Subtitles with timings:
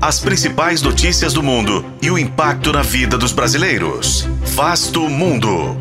[0.00, 4.22] As principais notícias do mundo e o impacto na vida dos brasileiros.
[4.54, 5.76] Vasto Mundo.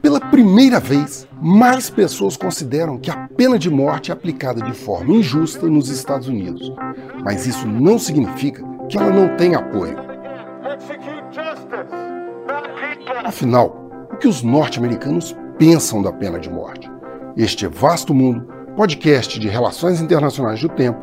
[0.00, 5.14] Pela primeira vez, mais pessoas consideram que a pena de morte é aplicada de forma
[5.14, 6.72] injusta nos Estados Unidos.
[7.24, 9.96] Mas isso não significa que ela não tem apoio.
[13.24, 16.88] Afinal, o que os norte-americanos pensam da pena de morte?
[17.36, 21.00] Este é Vasto Mundo, podcast de relações internacionais do tempo,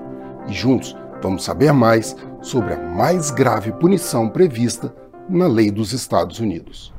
[0.48, 4.96] e juntos vamos saber mais sobre a mais grave punição prevista
[5.28, 6.94] na lei dos Estados Unidos.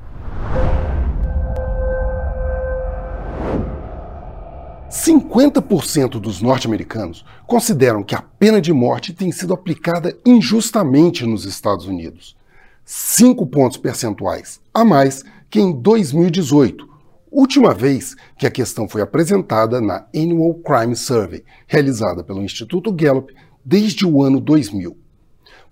[4.90, 11.86] 50% dos norte-americanos consideram que a pena de morte tem sido aplicada injustamente nos Estados
[11.86, 12.36] Unidos.
[12.84, 16.95] 5 pontos percentuais a mais que em 2018,
[17.30, 23.34] última vez que a questão foi apresentada na Annual Crime Survey, realizada pelo Instituto Gallup
[23.64, 24.96] desde o ano 2000.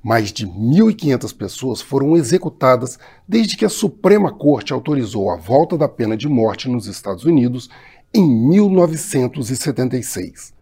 [0.03, 5.89] Mais de 1.500 pessoas foram executadas desde que a Suprema Corte autorizou a volta da
[5.89, 7.71] pena de morte nos Estados Unidos
[8.13, 10.53] em 1976.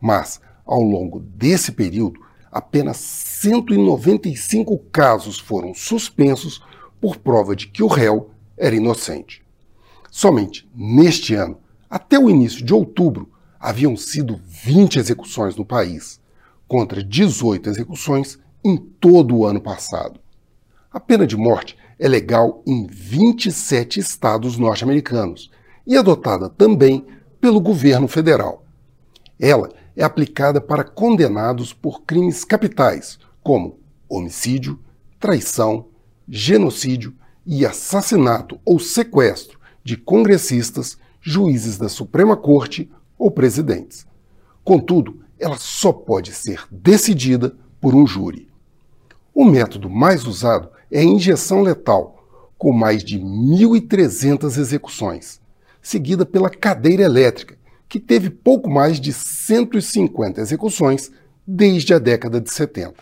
[0.00, 6.64] Mas, ao longo desse período, apenas 195 casos foram suspensos
[7.00, 9.41] por prova de que o réu era inocente.
[10.14, 16.20] Somente neste ano, até o início de outubro, haviam sido 20 execuções no país,
[16.68, 20.20] contra 18 execuções em todo o ano passado.
[20.92, 25.50] A pena de morte é legal em 27 estados norte-americanos
[25.86, 27.06] e adotada também
[27.40, 28.66] pelo governo federal.
[29.40, 34.78] Ela é aplicada para condenados por crimes capitais, como homicídio,
[35.18, 35.86] traição,
[36.28, 37.16] genocídio
[37.46, 44.06] e assassinato ou sequestro de congressistas, juízes da Suprema Corte ou presidentes.
[44.64, 48.48] Contudo, ela só pode ser decidida por um júri.
[49.34, 52.26] O método mais usado é a injeção letal,
[52.56, 55.42] com mais de 1.300 execuções
[55.82, 61.10] seguida pela cadeira elétrica, que teve pouco mais de 150 execuções
[61.46, 62.94] desde a década de 70.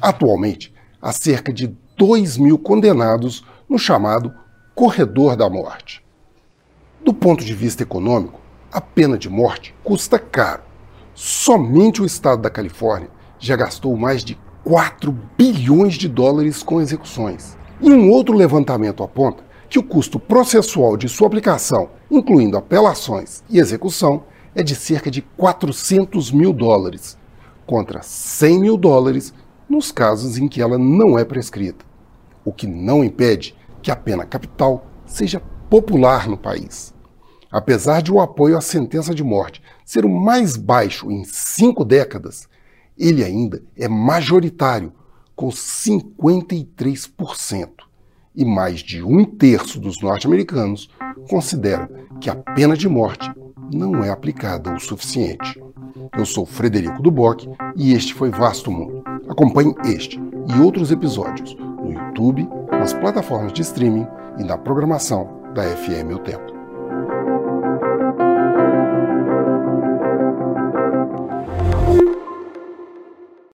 [0.00, 4.32] Atualmente, há cerca de 2 mil condenados no chamado
[4.72, 6.00] Corredor da Morte.
[7.04, 10.62] Do ponto de vista econômico, a pena de morte custa caro.
[11.12, 13.10] Somente o estado da Califórnia
[13.40, 17.58] já gastou mais de 4 bilhões de dólares com execuções.
[17.80, 23.58] E um outro levantamento aponta que o custo processual de sua aplicação, incluindo apelações e
[23.58, 24.22] execução,
[24.54, 27.18] é de cerca de 400 mil dólares,
[27.66, 29.34] contra 100 mil dólares
[29.68, 31.87] nos casos em que ela não é prescrita,
[32.48, 36.94] o que não impede que a pena capital seja popular no país.
[37.50, 42.48] Apesar de o apoio à sentença de morte ser o mais baixo em cinco décadas,
[42.96, 44.92] ele ainda é majoritário
[45.36, 47.68] com 53%.
[48.34, 50.90] E mais de um terço dos norte-americanos
[51.28, 51.88] consideram
[52.20, 53.30] que a pena de morte
[53.72, 55.62] não é aplicada o suficiente.
[56.16, 59.02] Eu sou Frederico Duboc e este foi Vasto Mundo.
[59.28, 61.56] Acompanhe este e outros episódios
[62.18, 64.06] YouTube, nas plataformas de streaming
[64.38, 66.47] e na programação da FM O Tempo.